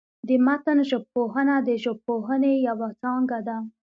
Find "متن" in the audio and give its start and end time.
0.45-0.77